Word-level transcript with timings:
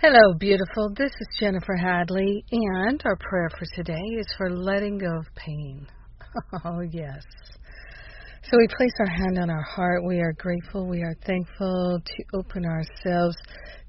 Hello, 0.00 0.32
beautiful. 0.38 0.90
This 0.94 1.10
is 1.10 1.40
Jennifer 1.40 1.74
Hadley, 1.74 2.44
and 2.52 3.02
our 3.04 3.16
prayer 3.16 3.50
for 3.58 3.66
today 3.74 4.00
is 4.16 4.28
for 4.38 4.48
letting 4.48 4.96
go 4.96 5.18
of 5.18 5.26
pain. 5.34 5.88
Oh, 6.64 6.82
yes. 6.82 7.24
So 8.44 8.58
we 8.58 8.68
place 8.76 8.92
our 9.00 9.08
hand 9.08 9.40
on 9.40 9.50
our 9.50 9.64
heart. 9.74 10.04
We 10.06 10.20
are 10.20 10.34
grateful. 10.34 10.86
We 10.86 11.02
are 11.02 11.16
thankful 11.26 12.00
to 12.04 12.38
open 12.38 12.64
ourselves 12.64 13.34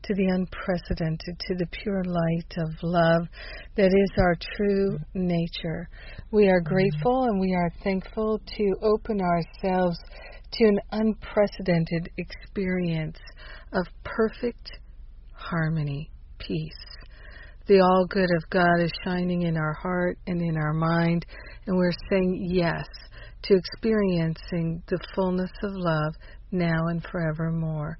to 0.01 0.15
the 0.15 0.25
unprecedented, 0.33 1.39
to 1.47 1.55
the 1.55 1.67
pure 1.83 2.03
light 2.03 2.53
of 2.57 2.73
love 2.81 3.27
that 3.77 3.93
is 3.93 4.11
our 4.17 4.35
true 4.57 4.97
nature. 5.13 5.87
We 6.31 6.49
are 6.49 6.59
mm-hmm. 6.59 6.73
grateful 6.73 7.25
and 7.25 7.39
we 7.39 7.53
are 7.53 7.71
thankful 7.83 8.41
to 8.57 8.75
open 8.81 9.21
ourselves 9.21 9.99
to 10.53 10.65
an 10.65 10.79
unprecedented 10.91 12.09
experience 12.17 13.19
of 13.73 13.85
perfect 14.03 14.71
harmony, 15.39 16.11
peace. 16.37 16.73
The 17.67 17.79
all 17.81 18.05
good 18.09 18.29
of 18.35 18.49
God 18.49 18.81
is 18.81 18.91
shining 19.03 19.43
in 19.43 19.55
our 19.55 19.73
heart 19.73 20.17
and 20.27 20.41
in 20.41 20.57
our 20.57 20.73
mind, 20.73 21.25
and 21.65 21.77
we're 21.77 21.93
saying 22.09 22.49
yes 22.51 22.87
to 23.43 23.55
experiencing 23.55 24.81
the 24.87 24.99
fullness 25.15 25.51
of 25.63 25.71
love 25.73 26.13
now 26.51 26.87
and 26.87 27.03
forevermore. 27.11 27.97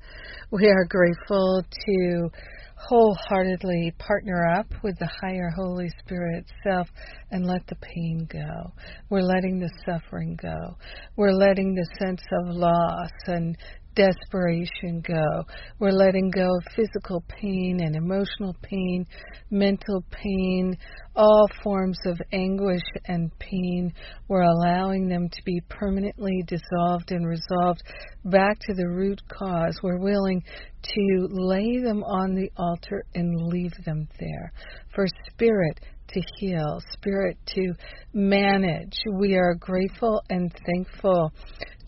We 0.52 0.67
are 0.67 0.86
grateful 0.86 1.63
to 1.86 2.30
wholeheartedly 2.75 3.94
partner 4.00 4.47
up 4.58 4.67
with 4.83 4.97
the 5.00 5.09
higher 5.22 5.52
Holy 5.56 5.89
Spirit 6.00 6.45
self 6.63 6.88
and 7.31 7.45
let 7.45 7.67
the 7.67 7.75
pain 7.75 8.28
go. 8.31 8.73
We're 9.09 9.22
letting 9.22 9.59
the 9.59 9.72
suffering 9.85 10.38
go. 10.41 10.78
We're 11.16 11.33
letting 11.33 11.75
the 11.75 11.88
sense 12.00 12.23
of 12.41 12.56
loss 12.56 13.11
and 13.28 13.58
desperation 14.00 15.02
go. 15.05 15.44
We're 15.78 15.92
letting 15.92 16.30
go 16.30 16.45
of 16.45 16.73
physical 16.73 17.22
pain 17.28 17.80
and 17.81 17.97
emotional 17.97 18.56
pain, 18.61 19.06
mental 19.52 20.06
pain, 20.09 20.78
all 21.17 21.47
forms 21.61 22.00
of 22.06 22.17
anguish 22.31 22.81
and 23.08 23.30
pain. 23.39 23.94
We're 24.30 24.44
allowing 24.44 25.09
them 25.09 25.28
to 25.28 25.44
be 25.44 25.61
permanently 25.67 26.44
dissolved 26.47 27.11
and 27.11 27.28
resolved 27.28 27.83
back 28.23 28.59
to 28.59 28.73
the 28.73 28.88
root 28.88 29.22
cause. 29.28 29.78
We're 29.83 30.00
willing 30.00 30.44
to 30.81 31.28
lay 31.30 31.81
them 31.84 32.02
on 32.03 32.36
the 32.36 32.50
altar 32.56 33.03
and 33.16 33.47
leave 33.47 33.73
them 33.86 34.08
there. 34.17 34.53
For 34.95 35.08
spirit 35.30 35.81
to 36.13 36.22
heal, 36.38 36.81
spirit 36.94 37.38
to 37.47 37.73
manage. 38.13 38.97
We 39.19 39.36
are 39.36 39.56
grateful 39.56 40.22
and 40.30 40.52
thankful 40.66 41.31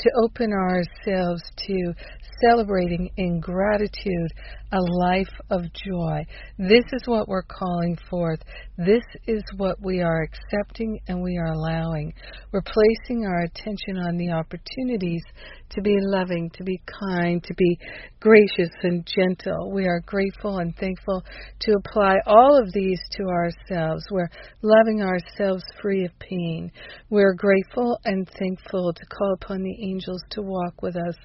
to 0.01 0.09
open 0.23 0.51
ourselves 0.51 1.41
to 1.67 1.93
celebrating 2.41 3.09
in 3.17 3.39
gratitude 3.39 4.31
a 4.73 4.79
life 4.79 5.33
of 5.49 5.61
joy. 5.73 6.25
This 6.57 6.85
is 6.93 7.03
what 7.05 7.27
we're 7.27 7.43
calling 7.43 7.97
forth. 8.09 8.39
This 8.77 9.03
is 9.27 9.43
what 9.57 9.77
we 9.81 10.01
are 10.01 10.23
accepting 10.23 10.99
and 11.07 11.21
we 11.21 11.37
are 11.37 11.51
allowing. 11.51 12.13
We're 12.51 12.63
placing 12.63 13.25
our 13.25 13.41
attention 13.41 13.97
on 13.97 14.17
the 14.17 14.31
opportunities 14.31 15.23
to 15.71 15.81
be 15.81 15.95
loving, 15.99 16.49
to 16.55 16.63
be 16.63 16.81
kind, 17.09 17.43
to 17.43 17.53
be 17.53 17.77
gracious 18.19 18.71
and 18.83 19.05
gentle. 19.05 19.71
We 19.71 19.85
are 19.87 20.01
grateful 20.05 20.59
and 20.59 20.75
thankful 20.77 21.23
to 21.61 21.73
apply 21.73 22.15
all 22.25 22.57
of 22.57 22.71
these 22.71 22.99
to 23.17 23.23
ourselves. 23.23 24.05
We're 24.09 24.29
loving 24.61 25.01
ourselves 25.01 25.63
free 25.81 26.05
of 26.05 26.11
pain. 26.19 26.71
We're 27.09 27.33
grateful 27.33 27.99
and 28.05 28.29
thankful 28.39 28.93
to 28.93 29.05
call 29.05 29.33
upon 29.33 29.63
the 29.63 29.75
angels 29.91 30.21
to 30.31 30.41
walk 30.41 30.81
with 30.81 30.95
us 30.95 31.15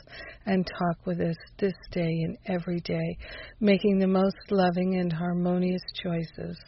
and 0.47 0.67
talk 0.67 1.07
with 1.07 1.21
us 1.21 1.37
this 1.59 1.75
day 1.93 2.03
and 2.03 2.37
every 2.47 2.81
day, 2.81 3.17
making 3.61 3.99
the 3.99 4.07
most 4.07 4.37
loving 4.51 4.99
and 4.99 5.13
harmonious 5.13 5.83
choices. 6.03 6.59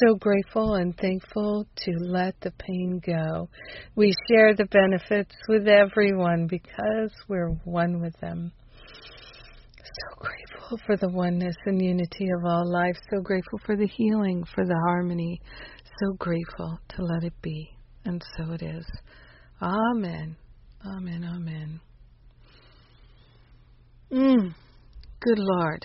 So 0.00 0.14
grateful 0.16 0.74
and 0.74 0.96
thankful 0.96 1.66
to 1.76 1.92
let 2.00 2.38
the 2.40 2.52
pain 2.52 3.00
go. 3.04 3.48
We 3.94 4.12
share 4.28 4.54
the 4.54 4.66
benefits 4.66 5.34
with 5.48 5.66
everyone 5.68 6.46
because 6.46 7.10
we're 7.28 7.50
one 7.64 8.00
with 8.00 8.18
them. 8.20 8.52
So 9.78 10.16
grateful 10.18 10.78
for 10.84 10.96
the 10.96 11.08
oneness 11.08 11.56
and 11.64 11.80
unity 11.80 12.28
of 12.36 12.44
all 12.44 12.70
life. 12.70 12.96
So 13.10 13.20
grateful 13.22 13.60
for 13.64 13.76
the 13.76 13.86
healing, 13.86 14.44
for 14.54 14.66
the 14.66 14.78
harmony. 14.88 15.40
So 16.00 16.12
grateful 16.18 16.78
to 16.88 17.02
let 17.02 17.24
it 17.24 17.40
be. 17.40 17.70
And 18.04 18.22
so 18.36 18.52
it 18.52 18.62
is. 18.62 18.86
Amen. 19.62 20.36
Amen. 20.86 21.24
Amen. 21.24 21.80
Mm. 24.12 24.54
Good 25.20 25.38
Lord. 25.38 25.84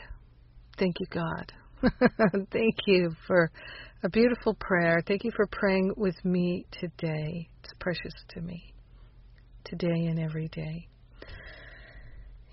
Thank 0.77 0.95
you, 0.99 1.07
God. 1.09 1.51
Thank 2.51 2.75
you 2.85 3.11
for 3.25 3.49
a 4.03 4.09
beautiful 4.09 4.53
prayer. 4.59 5.01
Thank 5.07 5.23
you 5.23 5.31
for 5.35 5.47
praying 5.47 5.93
with 5.97 6.23
me 6.23 6.65
today. 6.71 7.49
It's 7.63 7.73
precious 7.79 8.13
to 8.29 8.41
me. 8.41 8.73
Today 9.63 10.05
and 10.07 10.19
every 10.19 10.49
day. 10.49 10.87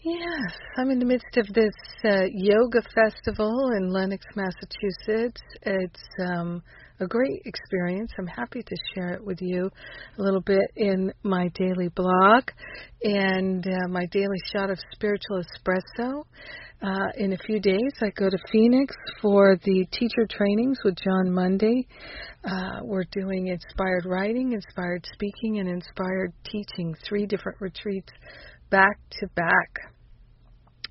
Yes, 0.01 0.53
I'm 0.79 0.91
in 0.91 1.01
the 1.01 1.05
midst 1.05 1.37
of 1.37 1.47
this 1.53 1.75
uh, 2.05 2.25
yoga 2.33 2.81
festival 2.95 3.73
in 3.77 3.91
Lenox, 3.91 4.25
Massachusetts. 4.35 5.43
It's 5.63 6.09
um, 6.25 6.63
a 7.01 7.07
great 7.07 7.43
experience. 7.45 8.11
I'm 8.19 8.27
happy 8.27 8.63
to 8.63 8.77
share 8.95 9.15
it 9.15 9.25
with 9.25 9.41
you 9.41 9.71
a 10.19 10.23
little 10.23 10.41
bit 10.41 10.71
in 10.77 11.13
my 11.23 11.49
daily 11.55 11.89
blog 11.89 12.45
and 13.03 13.67
uh, 13.67 13.89
my 13.89 14.07
daily 14.07 14.39
shot 14.53 14.71
of 14.71 14.79
spiritual 14.93 15.43
espresso. 15.43 16.25
Uh, 16.81 17.09
in 17.17 17.33
a 17.33 17.39
few 17.39 17.59
days, 17.59 17.93
I 18.01 18.11
go 18.11 18.31
to 18.31 18.39
Phoenix 18.53 18.95
for 19.21 19.57
the 19.65 19.85
teacher 19.93 20.29
trainings 20.31 20.79
with 20.85 20.97
Jon 20.97 21.33
Mundy. 21.33 21.89
Uh, 22.45 22.81
we're 22.85 23.05
doing 23.11 23.49
inspired 23.49 24.07
writing, 24.07 24.53
inspired 24.53 25.05
speaking, 25.13 25.59
and 25.59 25.69
inspired 25.69 26.33
teaching, 26.45 26.95
three 27.09 27.27
different 27.27 27.61
retreats 27.61 28.13
back 28.71 28.99
to 29.19 29.27
back 29.35 29.93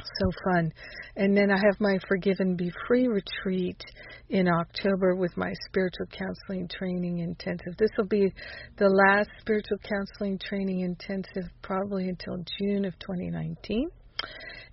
so 0.02 0.32
fun. 0.46 0.72
And 1.16 1.36
then 1.36 1.52
I 1.52 1.58
have 1.58 1.80
my 1.80 1.98
Forgive 2.08 2.38
and 2.40 2.58
Be 2.58 2.72
Free 2.88 3.08
retreat 3.08 3.82
in 4.30 4.48
October 4.48 5.16
with 5.16 5.36
my 5.38 5.54
spiritual 5.68 6.08
counseling 6.12 6.68
training 6.68 7.20
intensive. 7.20 7.76
This 7.78 7.90
will 7.98 8.08
be 8.08 8.32
the 8.78 8.90
last 8.90 9.30
spiritual 9.40 9.78
counseling 9.84 10.40
training 10.40 10.82
intensive 10.82 11.50
probably 11.62 12.10
until 12.10 12.38
June 12.60 12.86
of 12.86 12.98
2019. 13.00 13.90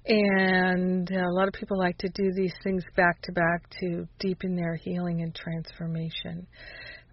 And 0.07 1.11
a 1.11 1.33
lot 1.33 1.49
of 1.49 1.55
people 1.55 1.79
like 1.79 1.97
to 1.99 2.09
do 2.11 2.31
these 2.35 2.53
things 2.63 2.85
back 2.95 3.23
to 3.23 3.33
back 3.33 3.69
to 3.81 4.07
deepen 4.19 4.55
their 4.55 4.75
healing 4.75 5.23
and 5.23 5.35
transformation, 5.35 6.47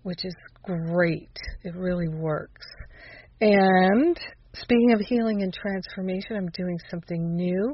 which 0.03 0.25
is 0.25 0.35
great. 0.63 1.37
It 1.63 1.73
really 1.75 2.09
works. 2.09 2.67
And 3.39 4.19
Speaking 4.53 4.91
of 4.91 4.99
healing 4.99 5.43
and 5.43 5.53
transformation, 5.53 6.35
I'm 6.35 6.49
doing 6.49 6.77
something 6.89 7.37
new 7.37 7.73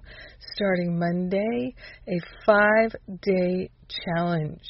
starting 0.54 1.00
Monday 1.00 1.74
a 2.08 2.20
five 2.46 2.96
day 3.24 3.72
challenge. 4.06 4.62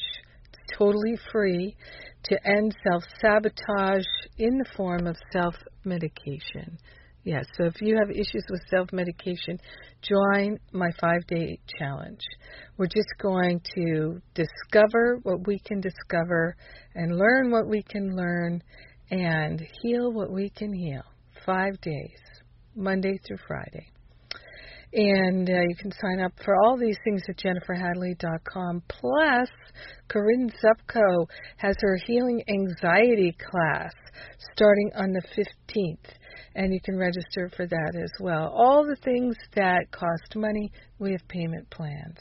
It's 0.52 0.78
totally 0.78 1.18
free 1.30 1.76
to 2.24 2.46
end 2.46 2.74
self 2.82 3.04
sabotage 3.20 4.06
in 4.38 4.56
the 4.56 4.64
form 4.74 5.06
of 5.06 5.16
self 5.34 5.54
medication. 5.84 6.78
Yes, 7.24 7.44
so 7.58 7.64
if 7.64 7.74
you 7.82 7.98
have 7.98 8.10
issues 8.10 8.44
with 8.48 8.62
self 8.70 8.90
medication, 8.90 9.58
join 10.00 10.58
my 10.72 10.88
five 10.98 11.26
day 11.26 11.58
challenge. 11.78 12.22
We're 12.78 12.86
just 12.86 13.12
going 13.20 13.60
to 13.74 14.22
discover 14.32 15.18
what 15.24 15.46
we 15.46 15.58
can 15.58 15.82
discover 15.82 16.56
and 16.94 17.18
learn 17.18 17.50
what 17.50 17.68
we 17.68 17.82
can 17.82 18.16
learn 18.16 18.62
and 19.10 19.60
heal 19.82 20.10
what 20.10 20.30
we 20.30 20.48
can 20.48 20.72
heal 20.72 21.04
five 21.44 21.80
days, 21.80 22.18
Monday 22.74 23.18
through 23.26 23.38
Friday. 23.46 23.88
And 24.92 25.48
uh, 25.48 25.60
you 25.68 25.76
can 25.78 25.92
sign 26.00 26.20
up 26.24 26.32
for 26.44 26.56
all 26.56 26.78
these 26.78 26.96
things 27.04 27.22
at 27.28 27.36
jenniferhadley.com. 27.36 28.82
Plus, 28.88 29.48
Corinne 30.08 30.50
Zupko 30.64 31.26
has 31.58 31.76
her 31.80 31.98
Healing 32.06 32.42
Anxiety 32.48 33.36
class 33.50 33.92
starting 34.54 34.90
on 34.96 35.12
the 35.12 35.22
15th, 35.36 36.10
and 36.54 36.72
you 36.72 36.80
can 36.80 36.96
register 36.96 37.50
for 37.54 37.66
that 37.66 38.00
as 38.02 38.10
well. 38.20 38.50
All 38.56 38.82
the 38.84 38.96
things 39.04 39.36
that 39.54 39.90
cost 39.90 40.36
money, 40.36 40.72
we 40.98 41.12
have 41.12 41.28
payment 41.28 41.68
plans. 41.68 42.16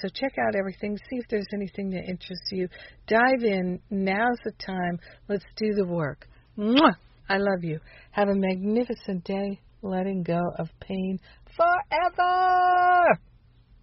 So 0.00 0.08
check 0.08 0.32
out 0.38 0.56
everything, 0.56 0.96
see 0.96 1.16
if 1.16 1.24
there's 1.30 1.46
anything 1.54 1.90
that 1.90 2.08
interests 2.08 2.50
you. 2.50 2.68
Dive 3.06 3.42
in. 3.42 3.80
Now's 3.90 4.38
the 4.44 4.52
time. 4.64 4.98
Let's 5.28 5.44
do 5.56 5.72
the 5.74 5.86
work. 5.86 6.26
Mwah! 6.56 6.96
I 7.28 7.36
love 7.36 7.62
you. 7.62 7.80
Have 8.12 8.28
a 8.28 8.34
magnificent 8.34 9.24
day 9.24 9.60
letting 9.82 10.22
go 10.22 10.40
of 10.58 10.68
pain 10.80 11.18
forever. 11.56 13.18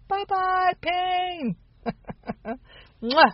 Bye 0.08 0.24
bye, 0.28 0.72
pain. 0.80 1.56
Mwah. 3.02 3.32